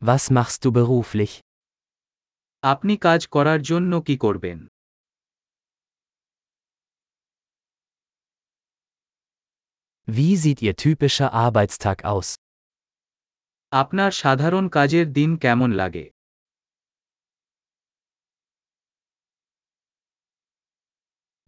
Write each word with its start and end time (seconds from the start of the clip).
Was 0.00 0.30
machst 0.30 0.64
du 0.64 0.70
beruflich? 0.72 1.32
আপনি 2.62 2.94
কাজ 3.06 3.20
করার 3.34 3.60
জন্য 3.70 3.92
কি 4.06 4.14
করবেন 4.24 4.58
Wie 10.08 10.34
sieht 10.42 10.60
Ihr 10.66 10.74
typischer 10.82 11.28
Arbeitstag 11.46 11.98
aus? 12.12 12.28
আপনার 13.72 14.10
সাধারণ 14.22 14.64
কাজের 14.76 15.06
দিন 15.18 15.30
কেমন 15.44 15.70
লাগে 15.80 16.04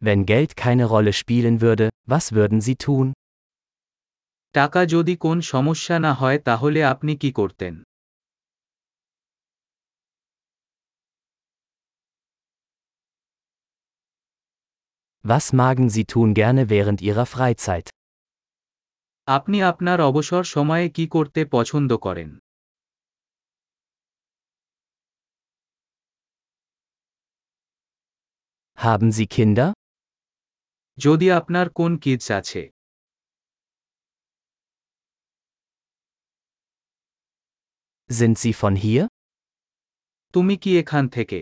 Wenn 0.03 0.21
Geld 0.31 0.51
keine 0.57 0.85
Rolle 0.93 1.13
spielen 1.13 1.57
würde, 1.61 1.87
was 2.13 2.25
würden 2.37 2.61
Sie 2.67 2.77
tun? 2.85 3.07
টাকা 4.55 4.81
যদি 4.95 5.15
কোন 5.25 5.39
সমস্যা 5.55 5.97
না 6.07 6.13
হয় 6.15 6.39
তাহলে 6.49 6.81
আপনি 6.93 7.13
কি 7.23 7.31
করতেন 7.33 7.75
Was 15.26 15.54
magen 15.54 15.90
Sie 15.90 16.06
tun 16.06 16.34
gerne 16.34 16.70
während 16.70 17.00
Ihrer 17.02 17.26
Freizeit? 17.26 17.88
আপনি 19.28 19.58
আপনার 19.72 20.00
অবসর 20.10 20.44
সময়ে 20.56 20.88
কি 20.96 21.06
করতে 21.16 21.42
পছন্দ 21.56 21.92
করেন 22.06 22.30
Haben 28.78 29.10
Sie 29.18 29.28
Kinder? 29.36 29.70
যদি 30.98 31.28
আপনার 31.40 31.68
কোন 31.80 31.92
কিডস 32.04 32.28
আছে 32.40 32.62
Sind 38.10 38.36
Sie 38.44 38.54
von 38.62 38.76
hier? 38.84 39.04
তুমি 40.34 40.56
কি 40.64 40.72
এখান 40.82 41.04
থেকে 41.16 41.40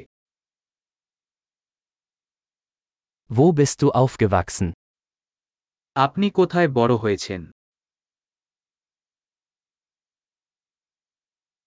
Wo 3.29 3.45
bist 3.59 3.77
du 3.81 3.87
aufgewachsen? 4.01 4.67
আপনি 5.95 6.27
কোথায় 6.39 6.69
বড় 6.79 6.93
হয়েছেন 7.03 7.41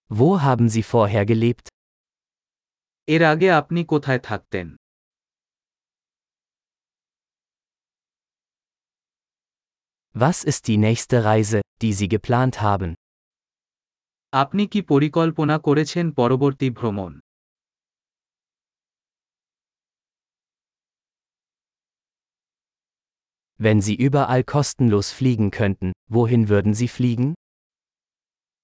Wo 0.09 0.29
haben 0.47 0.67
Sie 0.75 0.83
vorher 0.93 1.23
gelebt? 1.31 1.65
এর 3.07 3.21
আগে 3.31 3.49
আপনি 3.61 3.81
কোথায় 3.93 4.21
থাকতেন 4.29 4.67
Was 10.15 10.43
ist 10.43 10.67
die 10.67 10.77
nächste 10.77 11.17
Reise, 11.23 11.59
die 11.81 11.93
Sie 11.93 12.09
geplant 12.15 12.55
haben? 12.67 12.89
আপনি 14.33 14.63
কি 14.71 14.79
পরিকল্পনা 14.91 15.55
করেছেন 15.67 16.05
পরবর্তী 16.19 16.67
ভ্রমণ 16.79 17.11
Wenn 23.61 23.81
Sie 23.81 23.95
überall 24.07 24.43
kostenlos 24.43 25.11
fliegen 25.11 25.49
könnten, 25.51 25.89
wohin 26.15 26.43
würden 26.49 26.73
Sie 26.79 26.89
fliegen? 26.97 27.29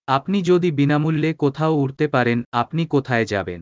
আপনি 0.07 0.37
যদি 0.49 0.69
বিনামূল্যে 0.79 1.31
কোথাও 1.43 1.71
উড়তে 1.83 2.05
পারেন 2.15 2.39
আপনি 2.61 2.83
কোথায় 2.93 3.25
যাবেন 3.33 3.61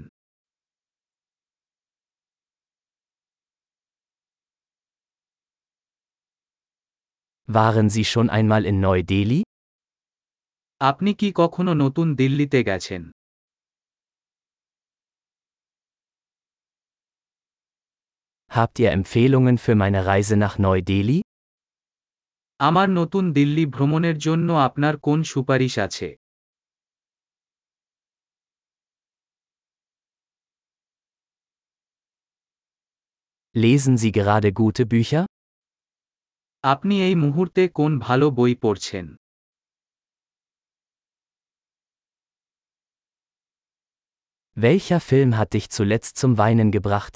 Waren 7.57 7.87
Sie 7.95 8.05
schon 8.11 8.27
einmal 8.37 8.63
in 8.71 8.77
Neu-Delhi? 8.85 9.41
আপনি 10.89 11.11
কি 11.19 11.27
কখনো 11.41 11.71
নতুন 11.83 12.07
দিল্লিতে 12.21 12.59
গেছেন 12.69 13.01
Habt 18.57 18.75
ihr 18.83 18.91
Empfehlungen 18.91 19.57
für 19.57 19.75
meine 19.75 20.05
Reise 20.05 20.35
nach 20.43 20.55
Neu-Delhi? 20.65 21.21
আমার 22.60 22.88
নতুন 22.90 23.24
দিল্লি 23.32 23.64
ভ্রমণের 23.66 24.16
জন্য 24.18 24.48
আপনার 24.68 24.94
কোন 25.06 25.18
সুপারিশ 25.32 25.74
আছে 25.78 26.08
Lesen 33.54 33.94
Sie 33.96 34.12
gerade 34.12 34.48
gute 34.52 34.82
Bücher? 34.92 35.24
আপনি 36.64 36.94
এই 37.02 37.14
মুহূর্তে 37.24 37.62
কোন 37.78 37.92
ভালো 37.98 38.26
বই 38.30 38.52
পড়ছেন 38.62 39.06
Welcher 44.56 45.00
Film 45.00 45.30
hat 45.38 45.50
dich 45.54 45.66
zuletzt 45.70 46.12
zum 46.20 46.32
Weinen 46.40 46.70
gebracht? 46.70 47.14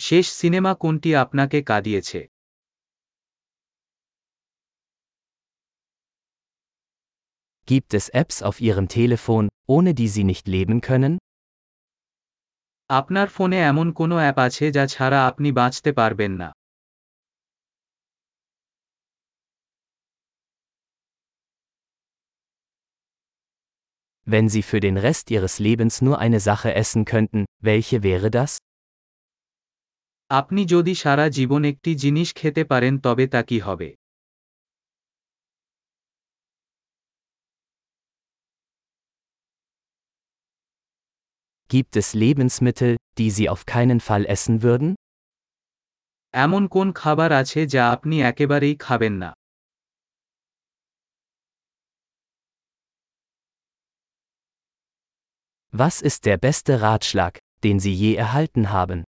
শেষ 0.00 0.26
সিনেমা 0.40 0.72
কোনটি 0.74 1.10
আপনাকে 1.16 1.58
কাঁদিয়েছে 1.62 2.20
Gibt 7.69 7.93
es 7.93 8.05
Apps 8.09 8.37
auf 8.43 8.61
Ihrem 8.61 8.87
Telefon, 8.87 9.49
ohne 9.67 9.93
die 9.93 10.07
Sie 10.07 10.23
nicht 10.23 10.47
leben 10.47 10.79
können? 10.81 11.13
আপনার 12.89 13.27
ফোনে 13.29 13.59
এমন 13.71 13.87
কোনো 13.99 14.15
অ্যাপ 14.15 14.37
আছে 14.47 14.65
যা 14.71 14.83
ছাড়া 14.87 15.19
আপনি 15.29 15.49
বাঁচতে 15.59 15.91
পারবেন 15.99 16.31
না 16.41 16.49
Wenn 24.27 24.49
Sie 24.49 24.63
für 24.63 24.79
den 24.79 24.97
Rest 24.97 25.25
Ihres 25.31 25.55
Lebens 25.59 26.01
nur 26.01 26.17
eine 26.19 26.39
Sache 26.39 26.73
essen 26.73 27.05
könnten, 27.05 27.45
welche 27.61 27.97
wäre 28.03 28.29
das? 28.31 28.51
আপনি 30.29 30.61
যদি 30.65 30.93
সারা 30.95 31.25
জীবন 31.29 31.61
একটি 31.65 31.91
জিনিস 31.95 32.29
খেতে 32.35 32.63
পারেন 32.71 32.93
তবে 32.99 33.25
তা 33.33 33.41
কি 33.49 33.57
হবে 33.59 33.89
Gibt 41.69 41.95
es 41.95 42.07
Lebensmittel, 42.13 42.97
die 43.17 43.29
Sie 43.31 43.49
auf 43.49 43.61
keinen 43.65 43.99
Fall 43.99 44.23
essen 44.35 44.55
würden? 44.61 44.89
এমন 46.33 46.63
কোন 46.75 46.87
খাবার 47.01 47.29
আছে 47.41 47.59
যা 47.73 47.83
আপনি 47.95 48.15
একেবারেই 48.31 48.75
খাবেন 48.85 49.13
না 49.23 49.29
Was 55.73 55.95
ist 56.01 56.21
der 56.25 56.37
beste 56.37 56.73
Ratschlag, 56.81 57.33
den 57.63 57.79
Sie 57.79 57.93
je 57.93 58.11
erhalten 58.15 58.63
haben? 58.75 58.99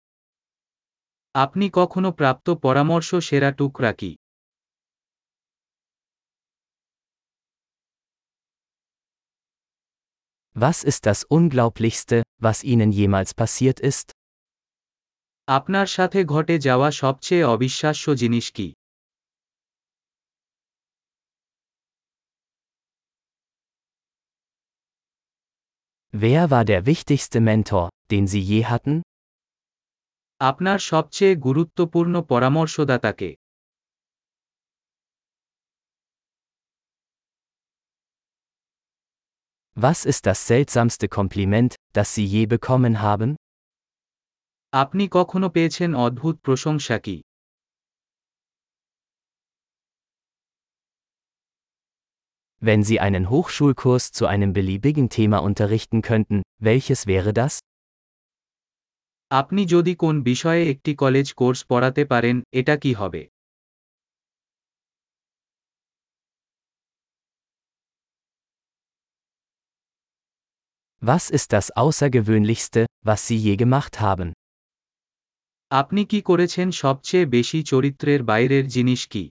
আপনি 1.34 1.66
কখনো 1.78 2.08
প্রাপ্ত 2.12 2.46
পরামর্শ 2.64 3.08
সেরা 3.28 3.50
টুকরা 3.58 3.92
কি 4.00 4.10
Was 10.56 10.78
ist 10.84 11.02
das 11.06 11.24
Unglaublichste, 11.36 12.22
was 12.38 12.64
Ihnen 12.64 12.90
jemals 12.92 13.30
passiert 13.34 13.78
ist? 13.80 14.06
আপনার 15.48 15.86
সাথে 15.86 16.20
ঘটে 16.24 16.56
যাওয়া 16.58 16.88
সবচেয়ে 17.02 17.44
অবিশ্বাস্য 17.54 18.04
জিনিস 18.14 18.46
কি 18.56 18.68
Wer 26.14 26.42
war 26.50 26.64
der 26.64 26.80
wichtigste 26.86 27.38
Mentor, 27.40 27.84
den 28.10 28.24
Sie 28.26 28.42
je 28.50 28.60
hatten? 28.66 28.94
আপনার 30.40 30.78
সবচেয়ে 30.90 31.34
গুরুত্বপূর্ণ 31.46 32.14
পরামর্শদাতাকে 32.22 33.28
Was 39.80 40.04
ist 40.04 40.26
das 40.26 40.48
seltsamste 40.48 41.06
Kompliment, 41.08 41.76
das 41.92 42.12
Sie 42.12 42.26
je 42.26 42.46
bekommen 42.46 42.94
haben? 43.00 43.30
আপনি 44.72 45.04
কখনো 45.08 45.46
পেয়েছেন 45.54 45.90
অদ্ভুত 46.06 46.36
প্রশংসা 46.46 46.96
কি 47.04 47.16
Wenn 52.62 52.82
Sie 52.88 52.98
einen 53.06 53.24
Hochschulkurs 53.32 54.04
zu 54.12 54.24
einem 54.26 54.50
beliebigen 54.52 55.06
Thema 55.08 55.38
unterrichten 55.48 55.98
könnten, 56.02 56.36
welches 56.68 57.00
wäre 57.12 57.32
das? 57.40 57.52
আপনি 59.30 59.62
যদি 59.74 59.92
কোন 60.02 60.14
বিষয়ে 60.30 60.62
একটি 60.72 60.92
কলেজ 61.02 61.26
কোর্স 61.40 61.60
পড়াতে 61.70 62.02
পারেন 62.12 62.36
এটা 62.60 62.74
কি 62.82 62.92
হবে 63.00 63.22
Was 71.02 71.24
ist 71.30 71.48
das 71.52 71.66
Außergewöhnlichste, 71.76 72.86
was 73.04 73.20
Sie 73.28 73.38
je 73.46 73.54
gemacht 73.56 73.94
haben? 74.00 74.28
আপনি 75.70 76.04
কি 76.04 76.22
করেছেন 76.22 76.70
সবচেয়ে 76.70 77.26
বেশি 77.26 77.62
চরিত্রের 77.62 78.22
বাইরের 78.22 78.68
জিনিস 78.68 79.06
কি 79.06 79.24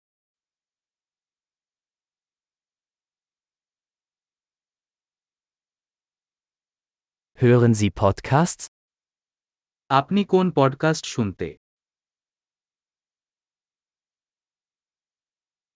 Hören 7.39 7.73
Sie 7.81 7.91
Podcasts? 8.01 8.63
আপনি 9.89 10.21
কোন 10.25 10.51
পডকাস্ট 10.51 11.05
শুনতে 11.05 11.47